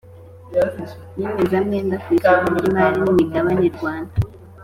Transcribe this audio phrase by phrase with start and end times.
[1.17, 4.15] nyemezamwenda ku isoko ry imari n’ imigabane Rwanda